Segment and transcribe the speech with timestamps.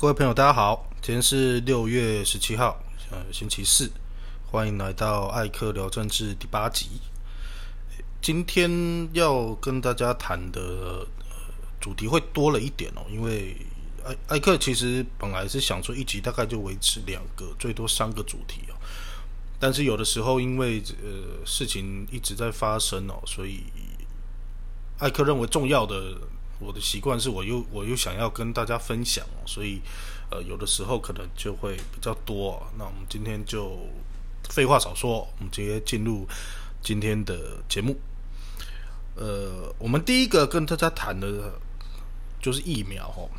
[0.00, 3.90] 各位朋友，大家好，今天是六月十七号，呃，星期四，
[4.48, 7.00] 欢迎来到艾克聊政治第八集。
[8.22, 11.04] 今天要跟大家谈的
[11.80, 13.56] 主题会多了一点哦，因为
[14.04, 18.78] 艾艾克其实本来是想说一集大概就维持两个，最多三个主题哦，
[19.58, 23.64] 但是有的时候因为呃事情一直在发生哦，所以
[25.00, 26.16] 艾克认为重要的。
[26.60, 29.80] 我的习惯是我又我又想要跟大家分享，所以
[30.28, 32.60] 呃有的时候可能就会比较多。
[32.76, 33.78] 那我们今天就
[34.50, 36.26] 废话少说，我们直接进入
[36.82, 37.96] 今天的节目。
[39.14, 41.52] 呃，我们第一个跟大家谈的
[42.42, 43.30] 就是疫苗哦。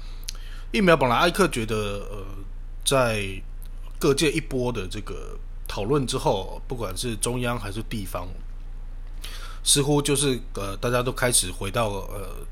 [0.72, 1.76] 疫苗本来艾克觉得
[2.10, 2.26] 呃
[2.86, 3.42] 在
[4.00, 8.30] 各界一波的这个讨论之后，不管是中央还是地方，
[9.62, 12.48] 似乎就是呃大家都开始回到呃。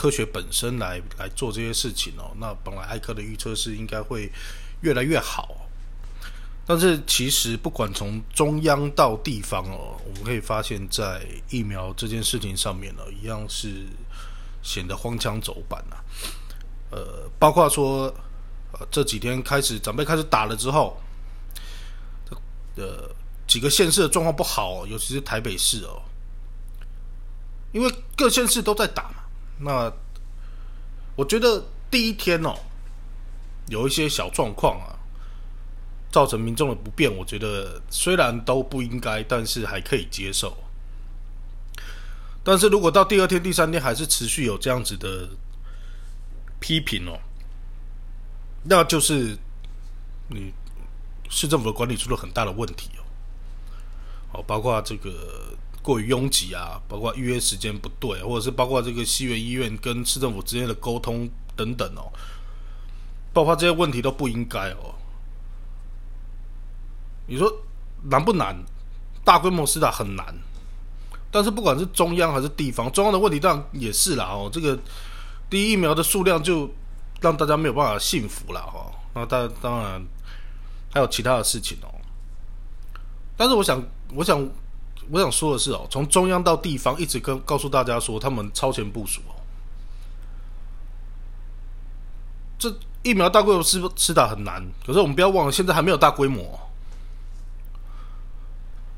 [0.00, 4.32] 科学本身来来做这些事情哦，那本来艾克的预测是应该会
[4.80, 5.68] 越来越好，
[6.64, 13.84] 但是其实不管从中央到地方哦，我们可以发现，在疫苗这件事情上面呢，一样是
[14.62, 16.00] 显得荒腔走板啊。
[16.92, 18.06] 呃，包括说
[18.72, 20.98] 呃这几天开始长辈开始打了之后，
[22.76, 23.14] 呃
[23.46, 26.00] 几个县市的状况不好，尤其是台北市哦，
[27.72, 29.19] 因为各县市都在打嘛。
[29.62, 29.92] 那
[31.16, 32.54] 我觉得第一天哦，
[33.68, 34.96] 有一些小状况啊，
[36.10, 40.56] 造成民众的不便，我觉得虽然都不应该，但是还可以接受。
[42.42, 45.28] 但是如果到第二天、第三天还是持续有这样子的
[46.58, 47.20] 批评哦，
[48.64, 49.36] 那就是
[50.28, 50.54] 你
[51.28, 53.04] 市政府的管理出了很大的问题哦。
[54.32, 55.54] 哦，包括这个。
[55.82, 62.12] 过于拥挤啊，包括预约时间不对，或者是包括这个西园医院跟市政府之间的沟通等等哦，
[63.32, 64.94] 爆发这些问题都不应该哦。
[67.26, 67.50] 你说
[68.02, 68.54] 难不难？
[69.24, 70.34] 大规模施打很难，
[71.30, 74.50] 但是不管是中央还是地方，中央的问题当然也是啦哦。
[74.52, 74.78] 这个
[75.48, 76.68] 第一疫苗的数量就
[77.20, 78.92] 让大家没有办法信服了哈。
[79.14, 80.06] 那当当然
[80.92, 81.88] 还有其他的事情哦。
[83.36, 83.82] 但是我想，
[84.14, 84.46] 我想。
[85.10, 89.34] 我想说的是哦，从中央到地方，一直跟告诉大家说，他们超前部署哦。
[92.58, 92.72] 这
[93.02, 96.60] 疫苗大规模施施打很难，可是我们不要忘了，现在还没有大规模。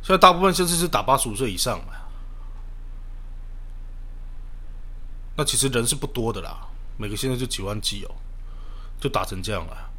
[0.03, 2.11] 现在大部分现在是打八十五岁以上了，
[5.37, 8.11] 那其实人是不多的啦，每个现在就几万剂哦，
[9.01, 9.91] 就打成这样了。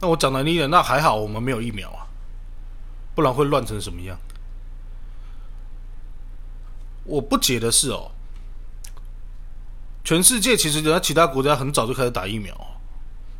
[0.00, 2.06] 那我讲难听点，那还好我们没有疫苗啊，
[3.14, 4.16] 不然会乱成什么样？
[7.04, 8.10] 我不解的是哦，
[10.04, 12.54] 全世界其实人家其他国家很早就开始打疫苗，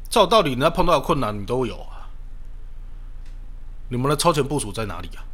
[0.09, 2.09] 照道理人家碰到的困难你都有啊，
[3.89, 5.25] 你们的超前部署在哪里啊？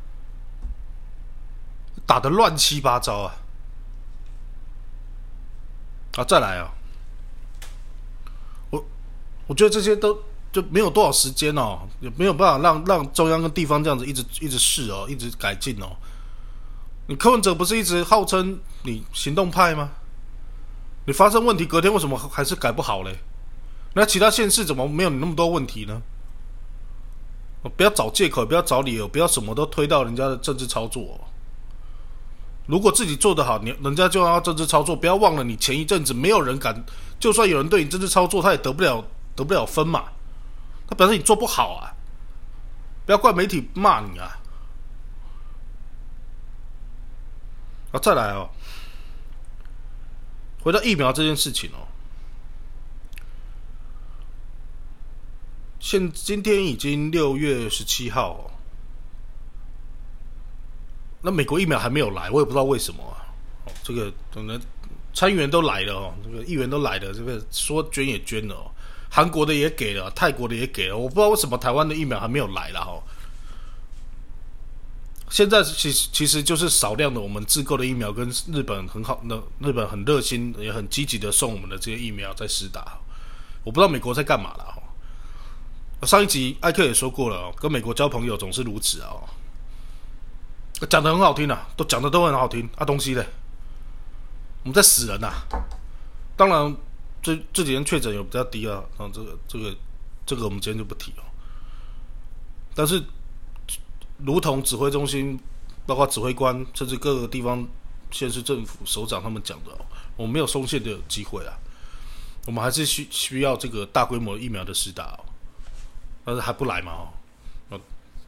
[2.07, 3.35] 打的乱七八糟啊！
[6.17, 6.71] 啊，再来啊！
[8.71, 8.85] 我
[9.49, 10.17] 我觉得这些都
[10.53, 15.97] 就没有多少时间哦，也没有办法让让中央跟地方这样子一直一直试哦，一直改进哦。
[17.07, 19.91] 你柯文哲不是一直号称你行动派吗？
[21.07, 23.17] 你发生问题隔天为什么还是改不好嘞？
[23.95, 26.03] 那其他县市怎么没有你那么多问题呢？
[27.77, 31.21] 不要找借口，不要找理由，不要什么都推到人家的政治操作。
[32.67, 34.97] 如果自己做得好，你人家就要政治操作。
[34.97, 36.85] 不要忘了，你前一阵子没有人敢，
[37.21, 39.05] 就算有人对你政治操作，他也得不了
[39.37, 40.05] 得不了分嘛。
[40.89, 41.95] 他表示你做不好啊，
[43.05, 44.37] 不要怪媒体骂你啊。
[47.93, 48.51] 啊，再来哦！
[50.63, 51.87] 回到疫苗这件事情哦，
[55.79, 58.51] 现今天已经六月十七号哦，
[61.23, 63.23] 那美国疫苗还没有来，我也不知道为什么啊。
[63.85, 64.61] 这个可能
[65.15, 68.71] 参议员都来了哦，这个议员都来了，这个说捐也捐了哦，
[69.09, 73.01] 韩国的也给了，泰国的也给了，我不知道为什么台湾的疫苗还没有来了哈。
[75.29, 82.97] 现在其实其实就是少量的我们自购的疫苗，跟日本很好，那日本很热心也很积极的送我们的这些疫苗在施打。
[83.65, 86.07] 我不知道美国在干嘛了哈。
[86.07, 89.19] 上一集艾克也说过了，跟美国交朋友总是如此啊。
[90.89, 93.27] 讲的很好听啊，都讲的都很好听啊，东西嘞，
[94.63, 95.33] 我们在死人呐。
[96.37, 96.77] 当然
[97.21, 99.77] 这这几天确诊有比较低啊，啊这个这个
[100.25, 101.25] 这个我们今天就不提了。
[102.77, 103.03] 但是。
[104.19, 105.39] 如同指挥中心，
[105.87, 107.67] 包括指挥官，甚至各个地方
[108.11, 109.71] 县市政府首长他们讲的，
[110.17, 111.53] 我们没有松懈的机会啊。
[112.47, 115.25] 我们还是需需要这个大规模疫苗的施打哦，
[116.25, 117.09] 但是还不来嘛？
[117.71, 117.81] 哦，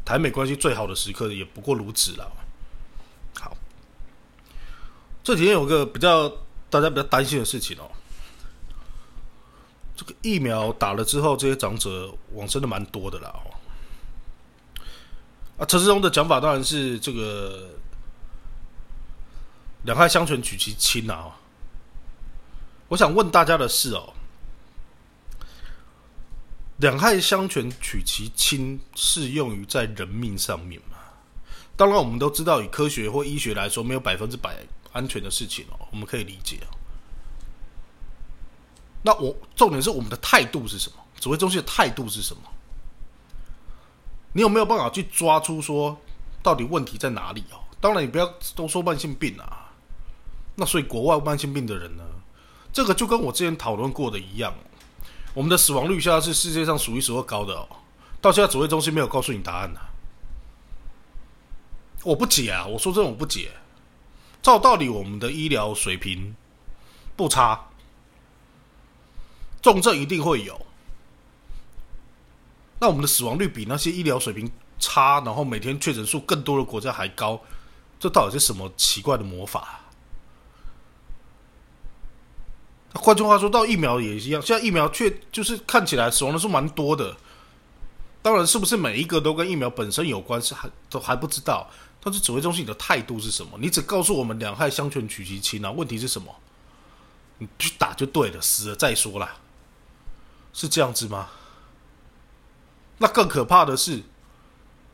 [0.04, 2.30] 台美关系最好的时刻也不过如此了。
[3.38, 3.56] 好，
[5.22, 6.28] 这几天有个比较
[6.68, 7.88] 大家比较担心的事情哦，
[9.96, 13.32] 这个疫苗打了之后，这些长者往生的蛮多的啦。
[13.32, 13.54] 哦，
[15.58, 17.68] 啊，陈世忠的讲法当然是这个
[19.82, 21.36] 两害相权取其轻啊。
[22.88, 24.14] 我想问大家的是哦，
[26.76, 30.96] 两害相权取其轻适用于在人命上面吗？
[31.76, 34.56] 当然，我们都知道以科学或医学来说，没有百分之百
[34.92, 36.74] 安全的事情哦，我们可以理解哦。
[39.02, 40.96] 那我重点是我们的态度是什么？
[41.20, 42.42] 指挥中心的态度是什么？
[44.32, 45.98] 你有没有办法去抓出说
[46.42, 47.60] 到底问题在哪里哦？
[47.80, 49.70] 当然，你不要都说慢性病啊。
[50.56, 52.02] 那所以国外慢性病的人呢？
[52.72, 54.52] 这个就跟我之前讨论过的一样，
[55.32, 57.68] 我们的死亡率现在是世界上数一数二高的哦。
[58.20, 59.80] 到现在指挥中心没有告诉你答案呢，
[62.02, 62.66] 我不解啊！
[62.66, 63.52] 我说这种不解。
[64.42, 66.34] 照道理，我们的医疗水平
[67.16, 67.68] 不差，
[69.62, 70.66] 重症一定会有。
[72.80, 77.40] 那我们的死亡率比那些医疗水平差，然后每天确诊数更多的国家还高，
[77.98, 79.80] 这到底是什么奇怪的魔法？
[82.94, 84.40] 换句话说，到疫苗也一样。
[84.40, 87.16] 现在疫苗却就是看起来死亡人数蛮多的。
[88.22, 91.68] 当然，是不是每一个都跟疫苗本身有关，是还都还不知道。
[92.00, 93.58] 但是指挥中心你的态度是什么？
[93.60, 95.70] 你只告诉我们两害相权取其轻啊？
[95.70, 96.34] 问题是什么？
[97.38, 99.36] 你去打就对了，死了再说啦，
[100.52, 101.28] 是这样子吗？
[102.98, 104.02] 那更可怕的是，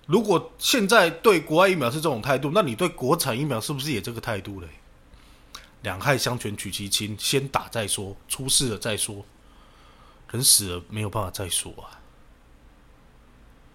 [0.07, 4.69] 如果现在对国外疫苗是这种态度，那你对国产疫苗是不是也这个态度嘞？
[5.83, 9.25] 两害相权取其轻，先打再说，出事了再说，
[10.31, 12.01] 人死了没有办法再说啊，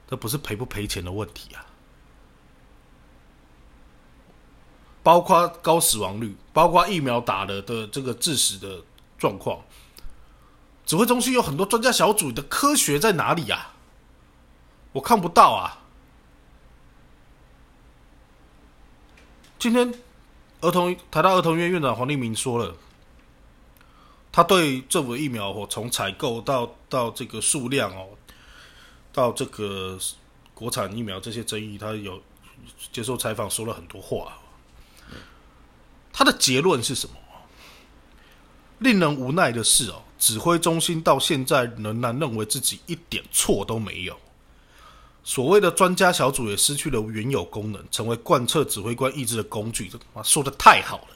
[0.08, 1.66] 这不是赔不赔钱的问题啊，
[5.04, 8.84] 包括高死亡率，包括疫苗打了的这个致死的
[9.18, 9.64] 状况，
[10.86, 13.74] 指挥中心有很多专家小组的科学在哪里呀？
[15.00, 15.80] 我看不到啊，
[19.58, 19.94] 今天。
[20.62, 22.76] 儿童台大儿童医院院长黄立明说了，
[24.30, 28.10] 他对政府疫苗哦，从采购到到这个数量哦，
[29.14, 29.98] 到这个
[30.54, 32.22] 国产疫苗这些争议，他有
[32.92, 34.38] 接受采访说了很多话。
[36.12, 37.16] 他的结论是什么？
[38.80, 44.20] 令人无奈的是哦，指挥中心到现在仍然认为自己一点错都没有。
[45.30, 49.88] 所谓的专家小组也失去了原有功能，成为贯彻指挥官意志的工具。
[49.88, 51.08] 这他妈说的太好了！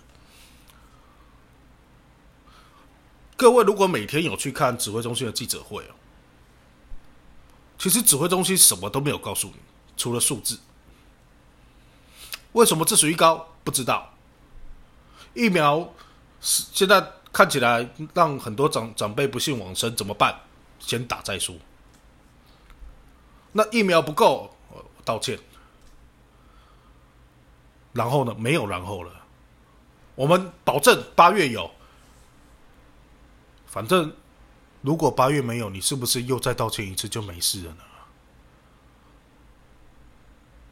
[3.35, 5.95] 各位如果每天有去看指挥中心的记者会哦，
[7.79, 9.55] 其实指挥中心什么都没有告诉你，
[9.97, 10.59] 除了数字。
[12.51, 13.47] 为什么致死率高？
[13.63, 14.13] 不知道。
[15.33, 15.91] 疫苗
[16.39, 20.39] 是现在看起来让很多长长辈不幸往生，怎么办？
[20.77, 21.55] 先打再说。
[23.53, 24.53] 那疫苗不够，
[25.05, 25.39] 道歉。
[27.93, 28.33] 然后呢？
[28.37, 29.11] 没有然后了。
[30.15, 31.69] 我们保证八月有。
[33.67, 34.11] 反正
[34.81, 37.83] 如果八月没有，你是不是又再道歉一次就没事了呢？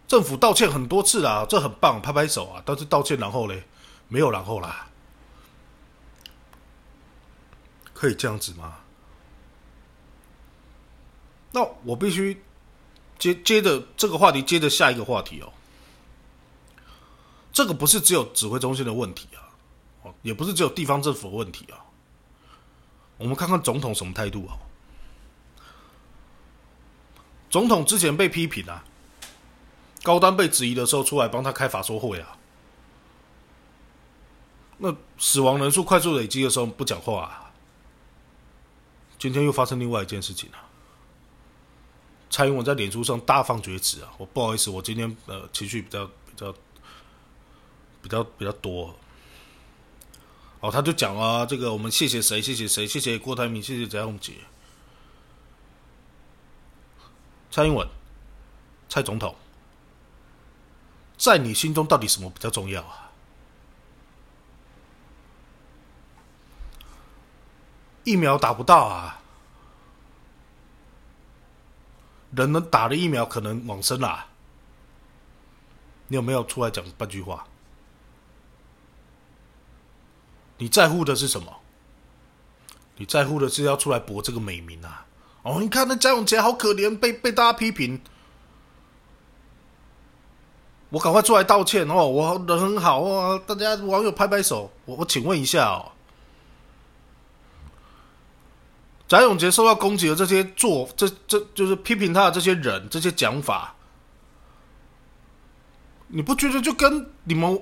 [0.07, 2.63] 政府道歉很多次啦，这很棒，拍拍手啊！
[2.65, 3.63] 但是道歉然后嘞，
[4.07, 4.87] 没有然后啦。
[7.93, 8.79] 可以这样子吗？
[11.51, 12.41] 那我必须。
[13.21, 15.53] 接接着这个话题，接着下一个话题哦。
[17.53, 19.45] 这个不是只有指挥中心的问题啊，
[20.01, 21.85] 哦，也不是只有地方政府的问题啊。
[23.17, 24.57] 我们看看总统什么态度啊？
[27.51, 28.83] 总统之前被批评啊，
[30.01, 32.39] 高端被质疑的时候，出来帮他开法说会啊。
[34.79, 37.51] 那死亡人数快速累积的时候不讲话啊。
[39.19, 40.70] 今天又发生另外一件事情啊。
[42.31, 44.09] 蔡英文在脸书上大放厥词啊！
[44.17, 46.53] 我不好意思，我今天呃情绪比较比较
[48.01, 48.95] 比较比较多。
[50.61, 52.41] 哦，他就讲啊，这个我们谢谢谁？
[52.41, 52.87] 谢谢谁？
[52.87, 54.35] 谢谢郭台铭，谢谢翟凤杰。
[57.51, 57.85] 蔡英文，
[58.87, 59.35] 蔡总统，
[61.17, 63.11] 在你心中到底什么比较重要啊？
[68.05, 69.20] 疫苗打不到啊！
[72.31, 74.27] 人能打了疫苗，可能往生啦。
[76.07, 77.45] 你有没有出来讲半句话？
[80.57, 81.57] 你在乎的是什么？
[82.97, 85.07] 你在乎的是要出来博这个美名啊！
[85.41, 87.99] 哦，你看那贾永杰好可怜，被被大家批评，
[90.89, 92.05] 我赶快出来道歉哦！
[92.05, 94.71] 我人很好哦，大家网友拍拍手。
[94.85, 95.91] 我我请问一下哦，
[99.11, 103.75] 贾永杰受到攻击的这些做，这这就是批评他的这些人，这些讲法，
[106.07, 107.61] 你不觉得就跟你们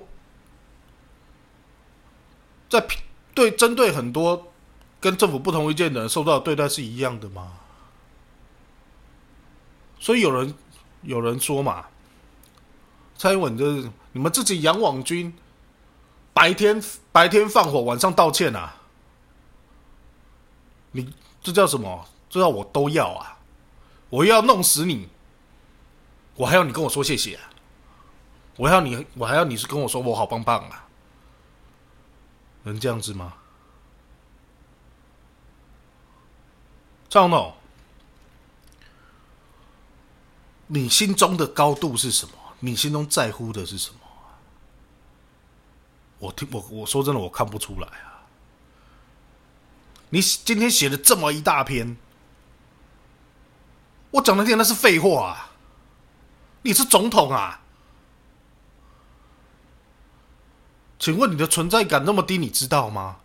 [2.68, 2.86] 在
[3.34, 4.52] 对针对很多
[5.00, 7.54] 跟政府不同意见的人受到的对待是一样的吗？
[9.98, 10.54] 所以有人
[11.02, 11.86] 有人说嘛，
[13.18, 15.36] 蔡英文就是你们自己养网军，
[16.32, 16.80] 白天
[17.10, 18.76] 白天放火，晚上道歉啊？
[20.92, 22.06] 你这叫什么？
[22.28, 23.38] 这叫我都要啊！
[24.08, 25.08] 我要弄死你，
[26.36, 27.50] 我还要你跟我说谢谢啊！
[28.56, 30.86] 我要你，我还要你是跟我说我好棒棒啊！
[32.64, 33.34] 能这样子吗？
[37.08, 37.54] 赵总。
[40.66, 42.32] 你心中的高度是什么？
[42.60, 43.98] 你心中在乎的是什么？
[46.18, 48.09] 我听我我说真的，我看不出来啊！
[50.10, 51.96] 你今天写了这么一大篇，
[54.10, 55.52] 我讲的天那是废话啊！
[56.62, 57.62] 你是总统啊？
[60.98, 63.18] 请问你的存在感那么低，你知道吗？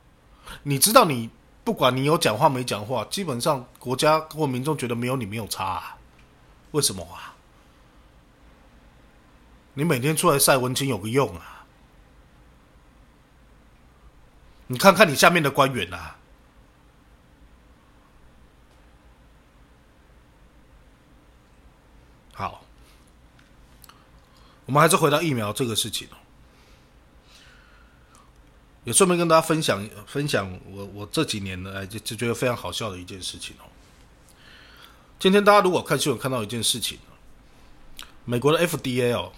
[0.64, 1.32] 你知道你
[1.64, 5.98] 不管你有讲话没讲话，基本上国家或民众觉得没有你没有差，
[6.72, 7.34] 为什么啊？
[9.74, 11.66] 你每天出来晒文青有个用啊？
[14.68, 16.18] 你看看你下面的官员啊。
[22.34, 22.66] 好，
[24.66, 26.18] 我们还是回到疫苗这个事情哦。
[28.84, 33.66] 也顺便跟大家分享分享我我这几年呢，就就觉得非常好笑的一件事情哦。
[35.18, 37.00] 今天大家如果看新闻看到一件事情，
[38.26, 39.32] 美国的 FDA 哦。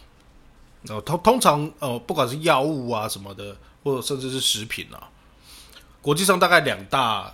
[0.89, 5.09] 哦，通通常哦，不管是药物啊什么的，或者甚至是食品啊，
[6.01, 7.33] 国际上大概两大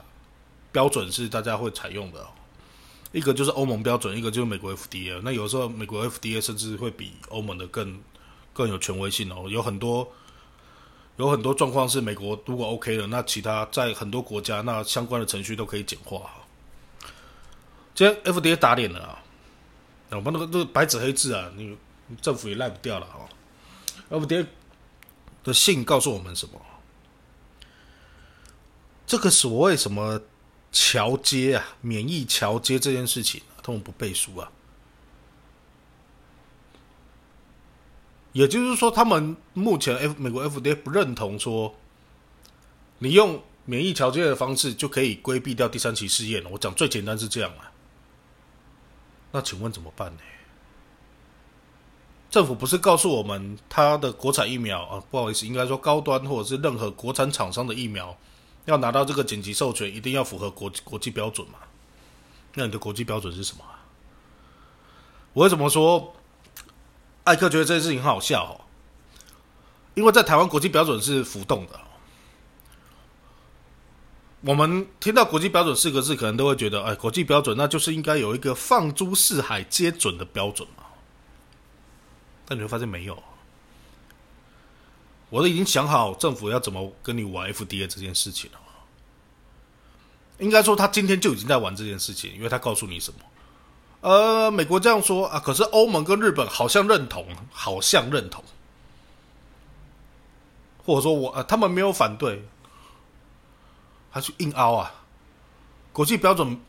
[0.72, 2.26] 标准是大家会采用的，
[3.14, 5.22] 一个就是欧盟标准，一个就是美国 FDA。
[5.24, 8.02] 那有时候美国 FDA 甚至会比欧盟的更
[8.52, 9.46] 更有权威性哦。
[9.48, 10.12] 有很多
[11.18, 16.30] 有很多状况是美国如果 OK 了，那其他在很多国家那相关的程序都可以简化。
[17.94, 19.24] 今天 FDA 打脸了啊！
[20.10, 21.78] 我们那个那个白纸黑字啊，你
[22.20, 23.08] 政府也赖不掉了
[24.10, 24.20] 哦。
[24.20, 24.48] FDA
[25.44, 26.60] 的信告诉我们什么？
[29.06, 30.20] 这个所谓什么
[30.74, 34.52] 桥接啊，免疫桥接这件事情，他们不背书啊。
[38.34, 41.76] 也就是说，他们目前 F 美国 FDA 不认同说，
[42.98, 46.50] 你用免疫桥接的方式就可以规避掉第三期试验了。
[46.50, 47.72] 我讲最简单是这样啊。
[49.32, 50.20] 那请问怎么办呢？
[52.32, 58.18] 政府不是告诉我们，他的国产疫苗啊，不好意思，应该说高端或者是任何国产厂商的疫苗，
[58.66, 61.60] 要拿到这个紧急授权，一定要符合国国际标准嘛？
[62.54, 63.64] 那你的国际标准是什么？
[65.34, 66.16] 我为什么说
[67.24, 68.44] 艾克觉得这件事情很好笑？
[68.44, 68.62] 哦，
[69.96, 71.80] 因为在台湾国际标准是浮动的。
[74.42, 80.84] 我们听到国际标准四个字，可能都会觉得，哎，国际标准那就是应该有一个放诸四海皆准的标准嘛。
[82.46, 83.24] 但你会发现没有，
[85.34, 88.60] 我都已经想好政府要怎么跟你玩 FDA 这件事情了。
[90.38, 93.20] 应该说，他今天就已经在玩这件事情，因为他告诉你什么？
[94.02, 98.44] 呃，美国这样说啊，可是欧盟跟日本好像认同，好像认同，
[100.86, 102.48] 或者说我呃，他们没有反对，
[104.12, 105.04] 他去硬凹啊。
[105.92, 106.62] 国际标准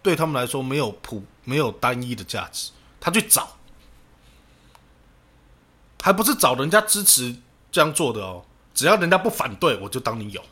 [0.00, 3.58] 对他们来说没有普没有单一的价值，他去找。
[6.00, 7.36] 还不是找人家支持
[7.72, 10.42] 这样做的哦，只要人家不反对，我就当你有，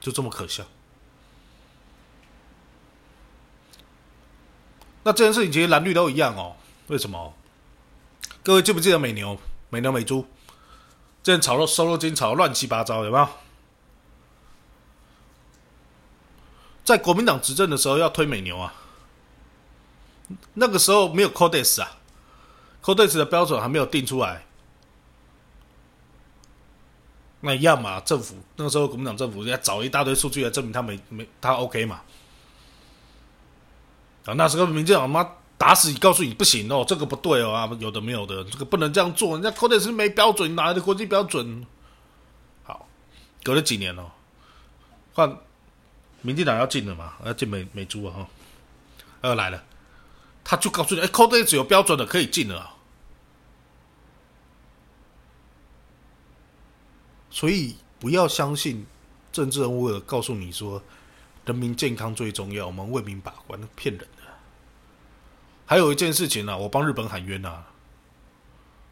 [0.00, 0.64] 就这么可笑。
[5.02, 7.34] 那这件事情其实蓝绿都一样哦，为什么？
[8.42, 9.38] 各位记不记得美牛、
[9.70, 10.26] 美牛、美猪，
[11.22, 13.28] 这炒肉收肉金炒乱七八糟，有没有？
[16.84, 18.74] 在国民党执政的时候要推美牛啊，
[20.54, 21.98] 那个时候没有 Codex 啊
[22.82, 24.44] ，Codex 的标准还没有定出来。
[27.44, 32.00] 那一样嘛，政府那个时候国民党政府要找一大堆数据来证明他没没他 OK 嘛？
[34.24, 41.66] 啊，那时候民进党妈打死你，告诉你不行哦，这个不对哦啊，有的没有的，这个不能这样做，人家 Code 是没标准，哪来的国际标准？
[42.62, 42.88] 好，
[43.42, 44.10] 隔了几年哦，
[45.12, 45.36] 换
[46.22, 48.28] 民进党要进了嘛，要进美美猪啊哈，
[49.20, 49.62] 要来了，
[50.42, 52.73] 他就告诉你，哎，Code 只有标准的可以进了。
[57.34, 58.86] 所以不要相信
[59.32, 60.80] 政治人物告诉你说
[61.44, 64.22] 人民健康最重要，我们为民把关，骗人的。
[65.66, 67.64] 还有一件事情呢，我帮日本喊冤呐，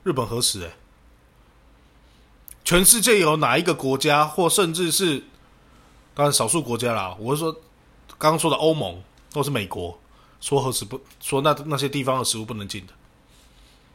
[0.02, 0.64] 日本何时？
[0.66, 0.72] 哎，
[2.64, 5.22] 全世界有哪一个国家，或甚至是
[6.16, 7.52] 当然少数国家啦，我是说
[8.18, 9.96] 刚刚说的欧盟，都是美国
[10.40, 12.92] 说何时不说那那些地方的食物不能进的，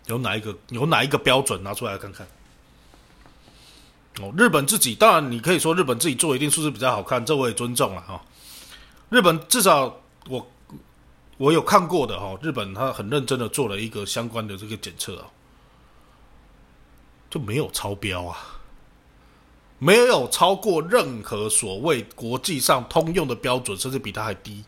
[0.06, 2.26] 有哪一个有哪一个标准拿出来看看？
[4.20, 8.20] 哦，日本自己当然，你可以说日本自己做一定数字比较好看，这我也尊重了哈。
[9.10, 9.96] 日本至少
[10.28, 10.48] 我
[11.38, 15.28] 我有看过的哈，日本他很认真的做了一个相关的这个检测啊，
[17.30, 18.38] 就没有超标啊，
[19.78, 24.64] 没有超过任何所谓国际上通用的标准，甚至比它还低。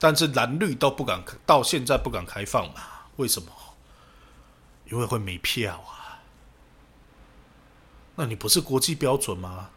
[0.00, 2.82] 但是蓝绿都不敢到现在不敢开放嘛？
[3.16, 3.48] 为什么？
[4.90, 6.03] 因为会没票啊。
[8.16, 9.70] 那你不是国际标准吗？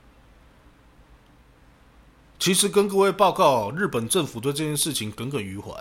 [2.39, 5.71] 其实跟各位报告，日本政府对这件事情耿耿于怀。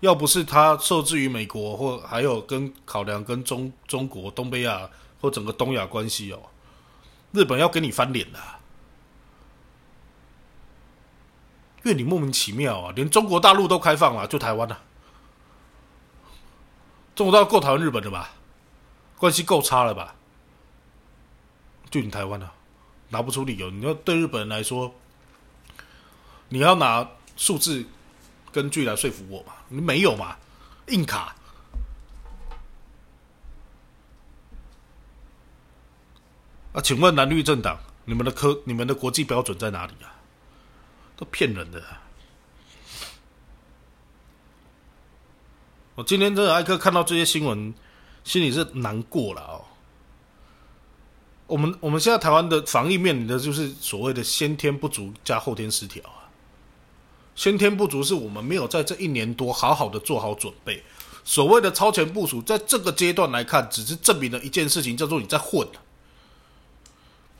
[0.00, 4.88] 要不是他受制于美国，或还有跟考量跟中中国、东北亚
[5.20, 6.40] 或整个东亚关系哦，
[7.32, 8.38] 日本要跟你翻脸的，
[11.84, 14.80] 因为你莫名其妙啊，连中国大陆都开放了，就台湾了，
[17.14, 18.30] 中国大陆够台湾日本的吧？
[19.20, 20.14] 关系够差了吧？
[21.90, 22.54] 就你台湾啊，
[23.10, 23.70] 拿不出理由。
[23.70, 24.94] 你要对日本人来说，
[26.48, 27.84] 你要拿数字
[28.50, 29.52] 根据来说服我嘛？
[29.68, 30.38] 你没有嘛？
[30.86, 31.36] 硬卡。
[36.72, 40.16] 啊，请问蓝绿政党，你们的科、你们的国际标准在哪里啊？
[41.18, 41.82] 都骗人的。
[45.96, 47.74] 我今天真的艾克看到这些新闻。
[48.24, 49.64] 心里是难过了哦。
[51.46, 56.30] 我们我们现在台湾的防疫面临的就是所谓的先天不足加后天失调啊。
[57.34, 60.82] 先天不足是我们没有在这一年多好好的做好准备。
[61.24, 65.66] 所谓的超前部署，在这个阶段来看，只是证明了一件事情，叫做你在混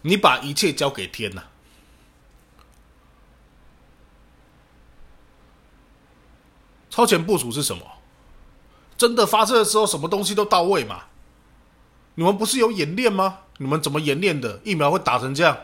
[0.03, 1.45] 你把一切交给天呐。
[6.89, 7.85] 超前部署是什么？
[9.01, 11.05] 真的发射的时候，什么东西都到位嘛？
[12.17, 13.39] 你们不是有演练吗？
[13.57, 14.61] 你们怎么演练的？
[14.63, 15.57] 疫苗会打成这样？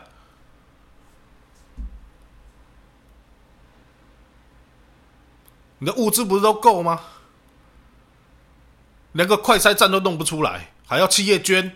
[5.77, 6.99] 你的物资不是都够吗？
[9.11, 11.75] 连个快筛站都弄不出来，还要企业捐？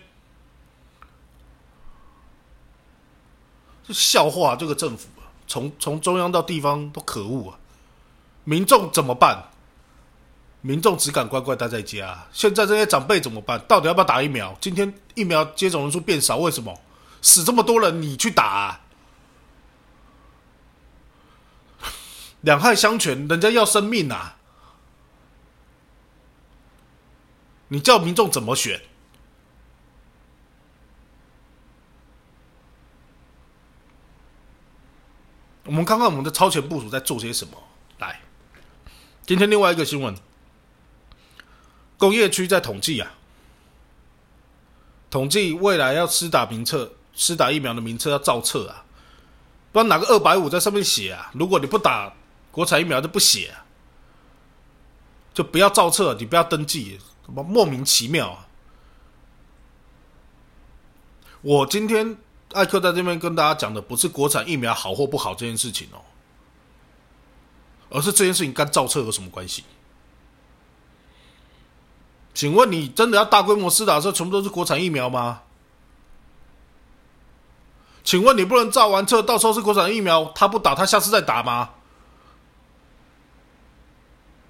[3.86, 4.56] 这笑话！
[4.56, 5.06] 这个政府，
[5.46, 7.58] 从从中央到地方都可恶啊！
[8.42, 9.51] 民众怎么办？
[10.62, 12.26] 民众只敢乖乖待在家。
[12.32, 13.60] 现在这些长辈怎么办？
[13.68, 14.56] 到底要不要打疫苗？
[14.60, 16.80] 今天疫苗接种人数变少，为什么？
[17.20, 18.46] 死这么多人，你去打？
[18.46, 18.80] 啊
[22.42, 24.36] 两害相权，人家要生命啊！
[27.68, 28.82] 你叫民众怎么选？
[35.64, 37.56] 我们看看我们的超前部署在做些什么。
[37.98, 38.20] 来，
[39.24, 40.12] 今天另外一个新闻。
[42.02, 43.12] 工业区在统计啊，
[45.08, 48.84] 统计未来要施打名册、施打疫苗的名册要造册啊，
[49.70, 51.30] 不然哪个二百五在上面写啊。
[51.32, 52.12] 如果你不打
[52.50, 53.62] 国产疫苗就不写啊，
[55.32, 58.48] 就不要造册，你不要登记，什么莫名其妙啊！
[61.42, 62.18] 我今天
[62.52, 66.02] 艾克在这边跟大家讲的不是国产疫苗好或不好这件事情哦，
[67.90, 69.62] 而是这件事情跟造册有什么关系？
[72.34, 75.42] 请问你真的要大规模施打的时候，全部都是国产疫苗吗？
[78.04, 81.70] 请问你不能造完册，到时候是国产疫苗，他不打，他下次再打吗？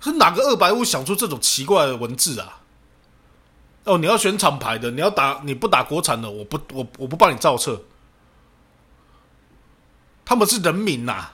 [0.01, 2.61] 是哪个二百五想出这种奇怪的文字啊？
[3.85, 7.83] 哦，你要选厂牌的，你要打，你不打国产的，我不，我我不帮你造册。
[10.25, 11.31] 他们是人民呐。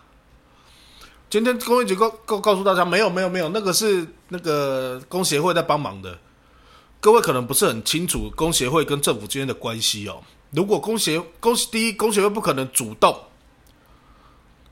[1.30, 6.18] 今天工业局告告告诉大家，没有没有没有，那个是那个工协会在帮忙的。
[7.00, 10.22] 各位可能不是很清楚工协会跟政府之间的关系哦。
[10.50, 13.24] 如果工协工第一工协会不可能主动，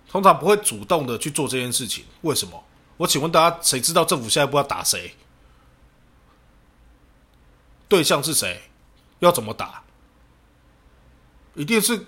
[0.09, 2.05] 通常不会主动的去做这件事情。
[2.23, 2.63] 为什么？
[2.97, 5.15] 我请问大家，谁知道政府下一步要打谁？
[7.89, 8.63] 对象是谁？
[9.21, 9.83] 要怎么打？
[11.55, 12.07] 一定是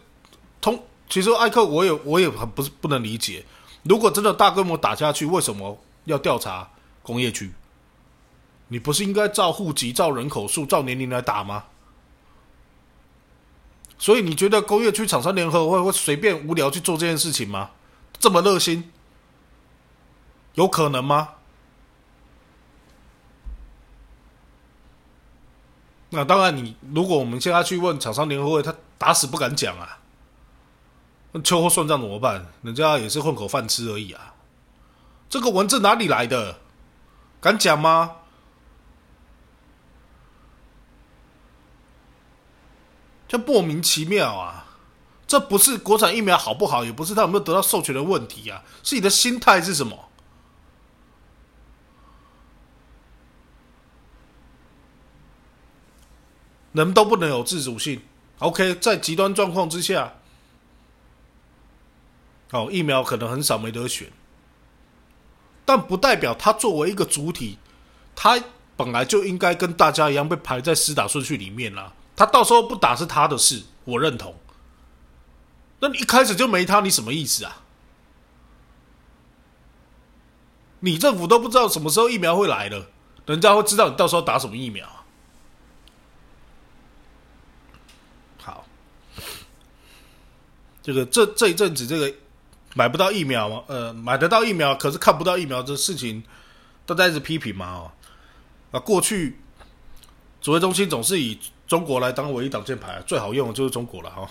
[0.60, 3.44] 通其实艾克我也我也很不是不能理解，
[3.82, 6.68] 如果真的大规模打下去，为什么要调查
[7.02, 7.52] 工业区？
[8.68, 11.64] 你不是应该照户籍、照人口数、照年龄来打吗？
[13.98, 17.70] 所以你觉得工业区厂商联合会会随便无聊去做这件事情吗？
[18.20, 18.92] 这么热心，
[20.54, 21.30] 有可能吗？
[26.10, 29.98] 那当然，你如果我们现在去问厂商联合会，他打死不敢讲啊。
[31.32, 32.46] 那秋后算账怎么办？
[32.62, 34.34] 人家也是混口饭吃而已啊。
[35.28, 36.60] 这个文字哪里来的？
[37.40, 38.17] 敢讲吗？
[43.28, 44.64] 这莫名其妙啊！
[45.26, 50.08] 这不是国产疫苗好不好，也不是他有没有得到授权的问题啊，是你的心态是什么？
[56.72, 58.00] 人都不能有自主性。
[58.38, 60.14] OK，在极端状况之下，
[62.52, 64.10] 哦，疫苗可能很少没得选，
[65.66, 67.58] 但不代表它作为一个主体，
[68.16, 68.42] 它
[68.76, 71.92] 本来就应该跟大家一样被排在施打顺序里面啦。
[72.18, 74.34] 他到时候不打是他的事，我认同。
[75.78, 77.62] 那你一开始就没他，你什么意思啊？
[80.80, 82.88] 你政府都不知道什么时候疫苗会来了，
[83.24, 84.84] 人家会知道你到时候打什么疫苗。
[88.38, 88.66] 好
[90.82, 92.12] 这个这这一阵子，这个
[92.74, 96.24] 买不到疫苗呃，买得到疫苗，可是看不到疫苗这事情，
[96.84, 97.92] 大家一直批评嘛哦。
[98.72, 99.38] 啊，过去
[100.40, 104.28] 指挥中心总是以中国来当唯一挡箭牌，最好用的就是中国了哈。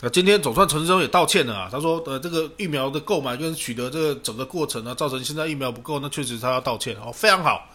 [0.00, 7.68] 那今天总算陈时中也道歉了啊，他说呃，这个疫苗的购买跟取得这个整个过程呢，造成现在疫苗不够，那确实他要道歉哦，非常好。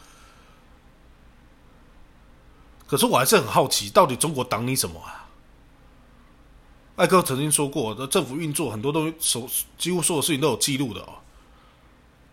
[2.88, 5.28] 可是我还是很好奇，到底中国挡你什么啊？
[6.96, 11.20] 艾克曾经说过，的政府运作很多都手几乎所有事情都有记录的哦，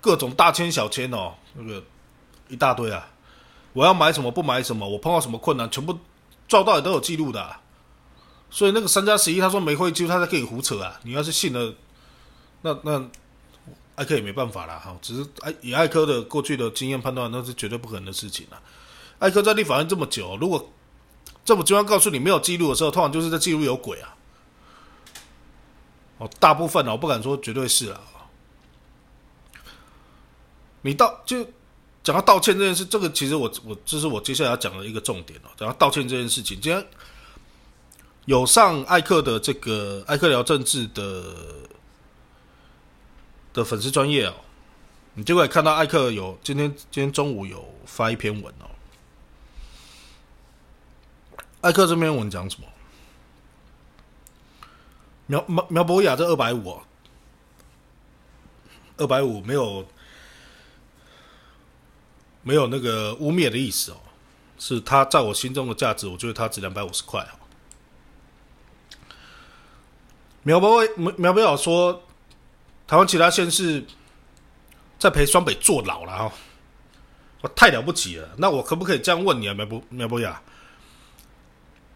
[0.01, 1.83] 各种大签小签哦，那个
[2.49, 3.10] 一大堆啊。
[3.73, 5.99] 我要买什么不买什么，我碰到什么困难，全部
[6.49, 7.57] 照到也都有记录的。
[8.51, 10.99] 所以那个三加十一，他说没会记录，他才可以胡扯啊。
[11.05, 11.75] 你要是信了，
[12.63, 13.09] 那那
[13.95, 14.97] 艾克也没办法了哈。
[15.01, 18.61] 只是艾以艾克的过去的经验判断，那是绝对不可能的事情啊。
[19.21, 20.73] 艾克在立法院这么久，如果
[21.45, 24.17] 这么就要告诉你没有记录的时候，通常就是在记录有鬼啊。
[26.19, 28.01] 哦，大部分哦，我不敢说绝对是啊。
[30.83, 31.47] 你到就
[32.03, 35.51] 讲到道歉这件事，这个其实我我这是我接下来要讲的一个重点哦。
[35.57, 36.87] 讲到道歉这件事情，今天
[38.25, 41.25] 有上艾克的这个艾克聊政治的
[43.53, 44.35] 的粉丝专业哦，
[45.15, 48.71] 你就会看到艾克有今天今天中午有发一篇文哦。
[51.61, 52.67] 艾克这篇文讲什么？
[55.27, 56.81] 苗苗苗博雅这二百五，
[58.97, 59.87] 二百五没有
[62.43, 63.97] 没有那个污蔑的意思哦，
[64.59, 67.37] 是他在我心中的价值，我觉得他值两百五十块哦。
[70.43, 72.03] 苗博苗苗博雅说，
[72.87, 73.85] 台湾其他县市
[74.99, 76.33] 在陪双北坐牢了哈，
[77.43, 78.29] 我太了不起了。
[78.39, 80.41] 那我可不可以这样问你啊，苗博苗博雅？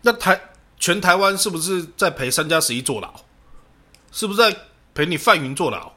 [0.03, 0.39] 那台
[0.79, 3.15] 全台湾是不是在陪三加十一坐牢？
[4.13, 4.55] 是不是在
[4.93, 5.94] 陪你范云坐牢？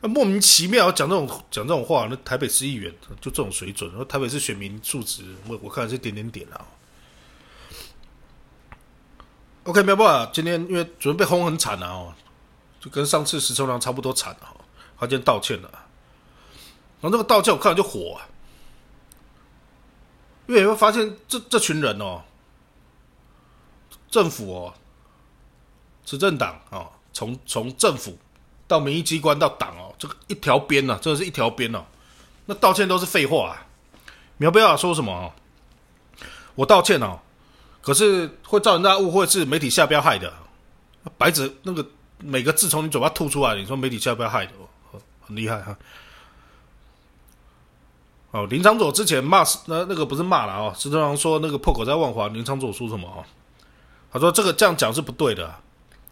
[0.00, 6.66] 那莫名其妙讲这种讲这种话，那台北市议员就这种水准，台北市选民素质，我我看是点点点啊。
[9.64, 12.14] OK，没有办法，今天因为准备轰很惨啊，哦，
[12.80, 14.56] 就跟上次石崇良差不多惨啊，
[14.98, 15.70] 他今天道歉了。
[17.00, 18.28] 然后这个道歉我看了就火啊，
[20.46, 22.22] 因为你会发现这这群人哦，
[24.10, 24.74] 政府哦。
[26.02, 28.18] 执政党啊，从从政府
[28.70, 31.84] 到民意机关到党哦，这个一条边呐，真的是一条边哦。
[32.46, 33.66] 那道歉都是废话啊！
[34.36, 35.32] 苗不要说什么？
[36.54, 37.18] 我道歉哦，
[37.82, 40.32] 可是会造成大家误会是媒体下标害的。
[41.18, 41.84] 白纸那个
[42.18, 44.52] 每个字从你嘴巴吐出来，你说媒体下标害的，
[45.26, 45.76] 很厉害哈。
[48.30, 53.26] 哦，林昌佐之前骂那那个不是骂了哦，石头郎说那个破口在万华，林昌佐说什么啊？
[54.12, 55.52] 他说这个这样讲是不对的。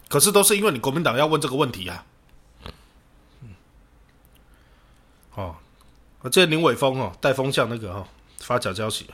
[0.08, 2.04] 可是都是因为你国民党要问这个问题啊，
[3.42, 3.54] 嗯，
[5.34, 5.54] 哦，
[6.28, 8.06] 这林伟峰哦带风向那个哈
[8.38, 9.06] 发假消息，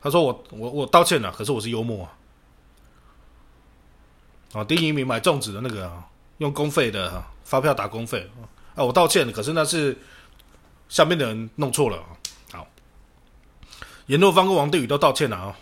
[0.00, 2.10] 他说我我我道歉了，可是我是幽默啊，
[4.60, 5.90] 啊丁一鸣买粽子的那个
[6.38, 8.30] 用公费的发票打公费
[8.74, 9.96] 啊，我道歉了，可是那是
[10.88, 12.08] 下面的人弄错了啊，
[12.52, 12.66] 好，
[14.06, 15.56] 阎罗方跟王定宇都道歉了啊。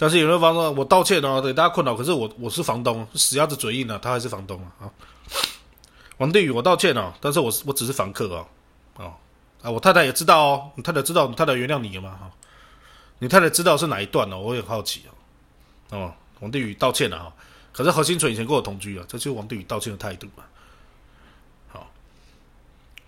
[0.00, 1.96] 但是有人方说，我道歉哦，给大家困扰。
[1.96, 4.86] 可是我我是房东，死鸭子嘴硬啊，他还是房东啊。
[4.86, 4.90] 啊，
[6.18, 8.46] 王定宇，我道歉哦，但是我我只是房客哦，
[8.96, 9.14] 哦
[9.62, 12.16] 啊，我太太也知道哦，你太太知道，你太太原谅你了吗？
[12.16, 12.30] 哈，
[13.20, 14.38] 你太太知道是哪一段哦？
[14.38, 15.98] 我也很好奇哦。
[15.98, 17.32] 哦，王定宇道歉了哈，
[17.72, 20.44] 可是何新纯以前跟我同居啊，这就是王定宇道歉的态度嘛。
[21.68, 21.90] 好，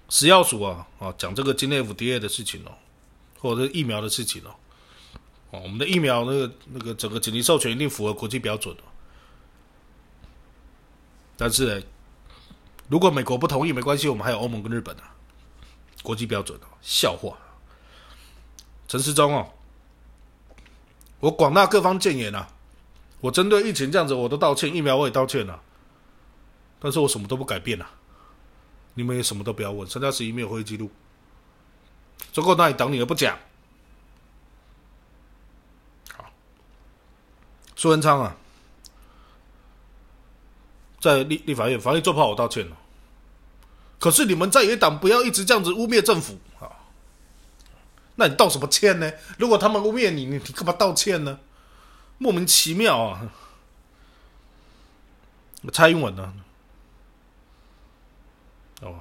[0.08, 2.72] 食药署啊啊，讲这个金内 FDA 的事情哦，
[3.38, 4.54] 或者是疫苗的事情哦。
[5.50, 8.82] 哦，我们的疫苗那个那个整个紧急授权一定符合国际标准的，
[11.36, 11.82] 但是
[12.90, 15.14] 如果美国不同意没关系，我们还有欧盟跟日本啊，
[16.02, 17.38] 国际标准哦，笑话。
[18.88, 19.48] 陈时中哦，
[21.20, 22.48] 我广大各方谏言啊，
[23.20, 25.62] 我针对疫情这样子我都道歉，疫苗我也道歉了，
[26.80, 27.88] 但是我什么都不改变啊，
[28.94, 30.90] 你们也什么都不要问，三加十一没有会议记录，
[32.32, 33.38] 中共那里等你了不讲。
[37.76, 38.36] 苏文昌啊，
[40.98, 42.76] 在立立法院防疫做不好，我道歉了。
[44.00, 46.88] 可是你们在野党不要一直这样子污蔑政府啊！
[48.16, 49.12] 那你道什么歉呢？
[49.38, 51.38] 如果他们污蔑你，你你干嘛道歉呢？
[52.16, 53.30] 莫名其妙啊！
[55.72, 56.32] 蔡英文呢？
[58.80, 59.00] 哦，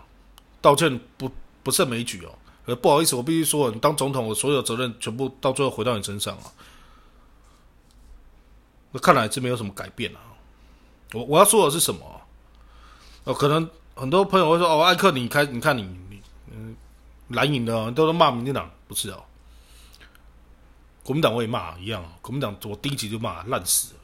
[0.62, 1.32] 道歉不
[1.64, 2.38] 不胜枚举哦。
[2.66, 6.52] 呃，不好意思，我必须说，你当总统，我所有责任全部到最后回到你身上啊。
[8.92, 10.20] 那看来是没有什么改变啊！
[11.14, 12.22] 我我要说的是什么？
[13.24, 16.76] 哦，可能很多朋友会说：“哦，艾克，你开，你看你你嗯，
[17.28, 19.24] 蓝营的都是骂民进党，不是哦？
[21.04, 24.00] 国民党我也骂一样哦，国民党我第一集就骂烂死了，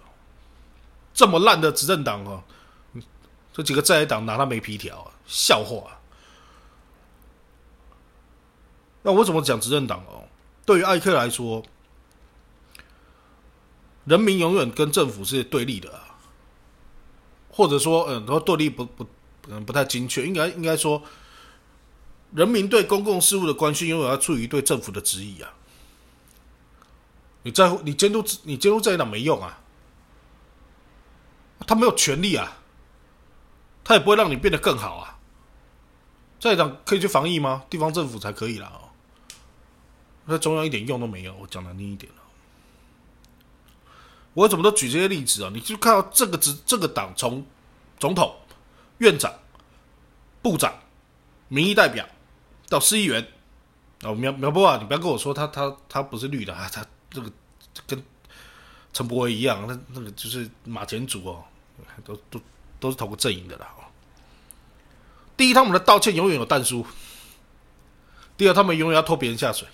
[1.13, 2.43] 这么烂的执政党哦，
[3.53, 5.97] 这几个在野党拿他没皮条啊，笑话！
[9.03, 10.27] 那我怎么讲执政党哦？
[10.65, 11.63] 对于艾克来说。
[14.05, 15.91] 人民永远跟政府是对立的，
[17.49, 19.03] 或者说，嗯，说对立不不，
[19.45, 21.03] 可能，不太精确，应该应该说，
[22.33, 25.53] 人民对公共事务的关心永远要处于对政府的质疑啊。
[27.43, 29.61] 你在乎你监督你监督这一党没用啊，
[31.67, 32.57] 他没有权利啊，
[33.83, 35.19] 他也不会让你变得更好啊。
[36.39, 37.63] 这一党可以去防疫吗？
[37.69, 38.71] 地方政府才可以啦。
[38.73, 38.89] 哦，
[40.25, 42.21] 那中央一点用都没有，我讲难听一点了。
[44.33, 45.51] 我怎么都举这些例子啊？
[45.53, 47.45] 你就看到这个职这个党从
[47.99, 48.35] 总统、
[48.99, 49.33] 院长、
[50.41, 50.73] 部长、
[51.47, 52.05] 民意代表
[52.69, 53.25] 到市议员
[54.03, 57.31] 哦，苗苗博啊，你不要跟我说他他他不是绿的啊，他这个
[57.87, 58.03] 跟
[58.93, 61.43] 陈柏惟一样，那那个就是马前卒哦，
[62.03, 62.39] 都都
[62.79, 63.67] 都是同个阵营的啦。
[65.37, 66.81] 第一，他们的道歉永远有弹书；
[68.37, 69.67] 第二，他们永远要拖别人下水。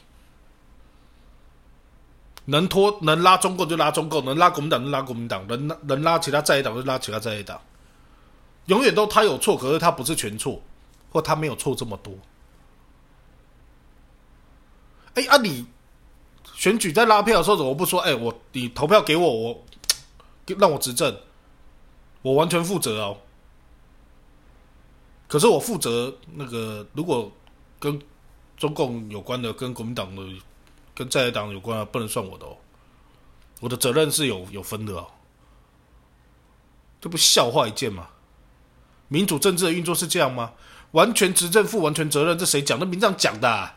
[2.45, 7.61] 能拖能拉中共就拉中共，能拉国民党就拉国民党，能能拉其他在野党就拉其他在野党，
[8.65, 10.61] 永远都他有错，可是他不是全错，
[11.11, 12.13] 或他没有错这么多。
[15.15, 15.65] 哎啊，你
[16.53, 17.99] 选举在拉票的时候怎么不说？
[18.01, 19.63] 哎，我你投票给我，我
[20.57, 21.17] 让我执政，
[22.21, 23.17] 我完全负责哦。
[25.27, 27.31] 可是我负责那个，如果
[27.79, 28.01] 跟
[28.57, 30.21] 中共有关的，跟国民党的。
[30.93, 32.57] 跟在野党有关的，不能算我的哦，
[33.61, 35.07] 我的责任是有有分的哦，
[36.99, 38.09] 这不笑话一件吗？
[39.11, 40.53] 民主政治的运作是这样吗？
[40.91, 42.85] 完全执政负完全责任，这谁讲的？
[42.85, 43.71] 民上讲的，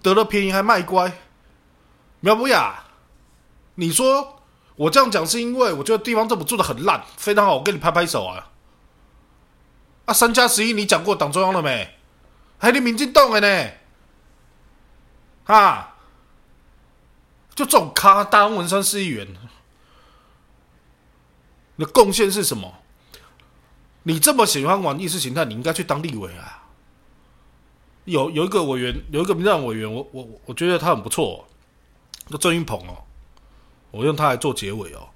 [0.00, 1.12] 得了便宜还卖乖，
[2.20, 2.84] 苗博雅，
[3.74, 4.42] 你说
[4.76, 8.50] 我这样讲是因为我觉得地方政府做的很烂，非常好，我给你拍拍手啊！
[10.04, 11.98] 啊，三加十一你讲过党中央了没？
[12.58, 13.70] 还你民进党的呢？
[15.46, 15.96] 啊，
[17.56, 19.26] 就这种咖，大安文山市议员，
[21.76, 22.72] 你的贡献是什么？
[24.04, 26.68] 你这么喜欢玩意识形态，你应该去当立委啊！
[28.04, 31.46] 有有一个委员，有一个民进党委员，我我我觉得他很不错，
[32.28, 33.04] 叫郑云鹏哦，
[33.90, 35.08] 我用他来做结尾哦。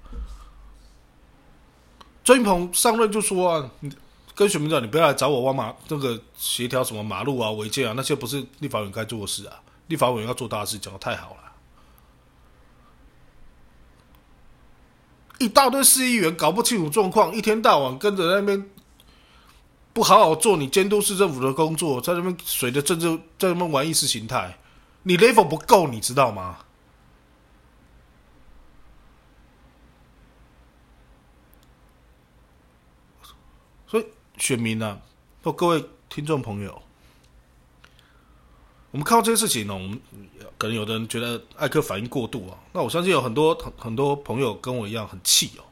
[2.23, 3.71] 郑云鹏上任就说啊。
[4.37, 9.59] 跟选民讲，你不要来找我挖马，那个协调什么马路啊、违建啊，那些不是立法委员该做的事啊。
[9.87, 11.46] 立法委员要做大事，讲的太好了。
[15.39, 18.69] 一大堆市议员搞不清楚状况，一天到晚跟着那边
[19.93, 24.57] 不好好做你监督市政府的工作，在那边随着政治在那边玩意识形态，
[25.03, 26.59] 你 level 不够，你知道吗？
[33.87, 34.05] 所以。
[34.39, 35.01] 选民啊，
[35.41, 36.79] 各位听众朋友，
[38.91, 40.01] 我我们看到这些事情呢，我们
[40.57, 45.63] 可能有的人觉得艾克反应过度啊，那我相信有很多很很多朋友跟我一样很气哦。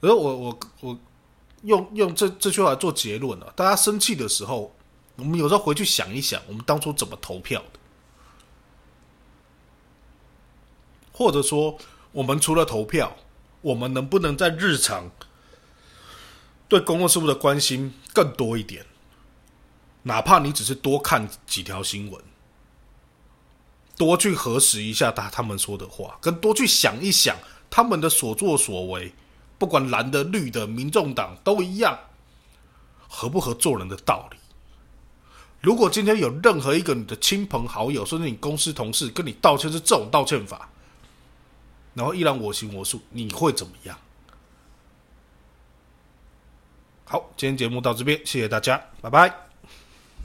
[0.00, 0.98] 而我我我
[1.62, 4.74] 用用这这句话做结论了，大家生气的时候，
[5.16, 7.78] 我们有时候回去想一想，我们当初怎么投票的，
[11.12, 11.76] 或者说，
[12.12, 13.14] 我们除了投票，
[13.60, 15.10] 我们能不能在日常
[16.66, 18.86] 对公共事务的关心更多一点？
[20.04, 22.24] 哪怕你只是多看几条新闻，
[24.00, 27.36] 多去核实一下他他们说的话，跟多去想一想
[27.68, 29.12] 他们的所作所为，
[29.58, 31.98] 不管蓝的绿的，民众党都一样，
[33.06, 34.38] 合不合做人的道理？
[35.60, 40.70] 如果今天有任何一个你的亲朋好友，甚至你公司同事跟你道歉是这种道歉法，
[41.92, 43.98] 然后依然我行我素，你会怎么样？
[47.04, 49.49] 好，今天节目到这边，谢谢大家，拜拜。